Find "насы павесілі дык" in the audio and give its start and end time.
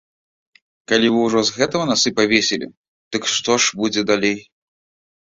1.91-3.27